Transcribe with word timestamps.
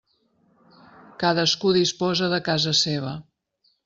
Cadascú 1.23 1.73
disposa 1.75 2.31
de 2.31 2.39
casa 2.47 2.73
seva. 2.81 3.13